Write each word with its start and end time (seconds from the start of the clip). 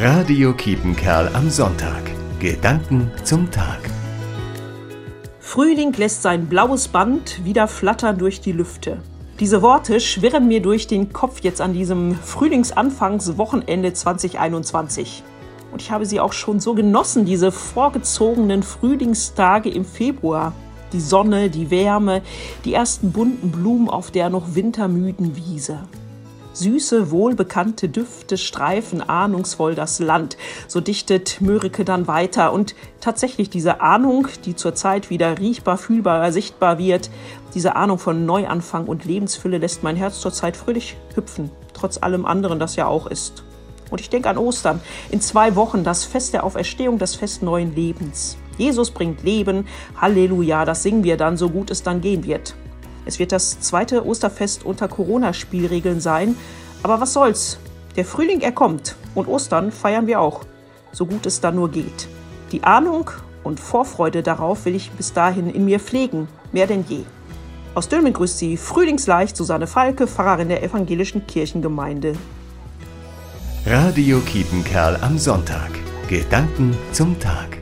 Radio 0.00 0.52
Kiepenkerl 0.52 1.28
am 1.34 1.50
Sonntag. 1.50 2.04
Gedanken 2.38 3.10
zum 3.24 3.50
Tag. 3.50 3.80
Frühling 5.40 5.92
lässt 5.94 6.22
sein 6.22 6.46
blaues 6.46 6.86
Band 6.86 7.44
wieder 7.44 7.66
flattern 7.66 8.16
durch 8.16 8.40
die 8.40 8.52
Lüfte. 8.52 8.98
Diese 9.40 9.60
Worte 9.60 9.98
schwirren 9.98 10.46
mir 10.46 10.62
durch 10.62 10.86
den 10.86 11.12
Kopf 11.12 11.40
jetzt 11.40 11.60
an 11.60 11.72
diesem 11.72 12.14
Frühlingsanfangswochenende 12.14 13.92
2021. 13.92 15.24
Und 15.72 15.82
ich 15.82 15.90
habe 15.90 16.06
sie 16.06 16.20
auch 16.20 16.32
schon 16.32 16.60
so 16.60 16.74
genossen, 16.74 17.24
diese 17.24 17.50
vorgezogenen 17.50 18.62
Frühlingstage 18.62 19.68
im 19.68 19.84
Februar. 19.84 20.52
Die 20.92 21.00
Sonne, 21.00 21.50
die 21.50 21.72
Wärme, 21.72 22.22
die 22.64 22.72
ersten 22.72 23.10
bunten 23.10 23.50
Blumen 23.50 23.90
auf 23.90 24.12
der 24.12 24.30
noch 24.30 24.54
wintermüden 24.54 25.34
Wiese. 25.34 25.80
Süße, 26.58 27.10
wohlbekannte 27.10 27.88
Düfte 27.88 28.36
streifen 28.36 29.00
ahnungsvoll 29.00 29.74
das 29.74 30.00
Land. 30.00 30.36
So 30.66 30.80
dichtet 30.80 31.40
Mörike 31.40 31.84
dann 31.84 32.06
weiter. 32.06 32.52
Und 32.52 32.74
tatsächlich 33.00 33.50
diese 33.50 33.80
Ahnung, 33.80 34.28
die 34.44 34.56
zurzeit 34.56 35.10
wieder 35.10 35.38
riechbar, 35.38 35.78
fühlbar, 35.78 36.32
sichtbar 36.32 36.78
wird, 36.78 37.10
diese 37.54 37.76
Ahnung 37.76 37.98
von 37.98 38.26
Neuanfang 38.26 38.86
und 38.86 39.04
Lebensfülle 39.04 39.58
lässt 39.58 39.82
mein 39.82 39.96
Herz 39.96 40.20
zurzeit 40.20 40.56
fröhlich 40.56 40.96
hüpfen. 41.14 41.50
Trotz 41.72 42.02
allem 42.02 42.26
anderen, 42.26 42.58
das 42.58 42.76
ja 42.76 42.86
auch 42.86 43.06
ist. 43.06 43.44
Und 43.90 44.00
ich 44.00 44.10
denke 44.10 44.28
an 44.28 44.38
Ostern. 44.38 44.80
In 45.10 45.20
zwei 45.20 45.56
Wochen 45.56 45.84
das 45.84 46.04
Fest 46.04 46.34
der 46.34 46.44
Auferstehung, 46.44 46.98
das 46.98 47.14
Fest 47.14 47.42
neuen 47.42 47.74
Lebens. 47.74 48.36
Jesus 48.58 48.90
bringt 48.90 49.22
Leben. 49.22 49.66
Halleluja, 49.96 50.64
das 50.64 50.82
singen 50.82 51.04
wir 51.04 51.16
dann, 51.16 51.36
so 51.36 51.48
gut 51.48 51.70
es 51.70 51.82
dann 51.82 52.00
gehen 52.00 52.24
wird. 52.24 52.54
Es 53.08 53.18
wird 53.18 53.32
das 53.32 53.58
zweite 53.60 54.04
Osterfest 54.04 54.66
unter 54.66 54.86
Corona-Spielregeln 54.86 55.98
sein. 55.98 56.36
Aber 56.82 57.00
was 57.00 57.14
soll's? 57.14 57.58
Der 57.96 58.04
Frühling, 58.04 58.42
er 58.42 58.52
kommt. 58.52 58.96
Und 59.14 59.28
Ostern 59.28 59.72
feiern 59.72 60.06
wir 60.06 60.20
auch. 60.20 60.44
So 60.92 61.06
gut 61.06 61.24
es 61.24 61.40
dann 61.40 61.54
nur 61.54 61.70
geht. 61.70 62.06
Die 62.52 62.64
Ahnung 62.64 63.10
und 63.44 63.60
Vorfreude 63.60 64.22
darauf 64.22 64.66
will 64.66 64.74
ich 64.74 64.90
bis 64.90 65.14
dahin 65.14 65.48
in 65.48 65.64
mir 65.64 65.80
pflegen. 65.80 66.28
Mehr 66.52 66.66
denn 66.66 66.84
je. 66.86 67.00
Aus 67.74 67.88
Dülmen 67.88 68.12
grüßt 68.12 68.36
sie 68.36 68.58
frühlingsleicht 68.58 69.38
Susanne 69.38 69.66
Falke, 69.66 70.06
Pfarrerin 70.06 70.50
der 70.50 70.62
evangelischen 70.62 71.26
Kirchengemeinde. 71.26 72.12
Radio 73.64 74.20
Kiepenkerl 74.20 74.98
am 75.00 75.16
Sonntag. 75.16 75.70
Gedanken 76.10 76.76
zum 76.92 77.18
Tag. 77.18 77.58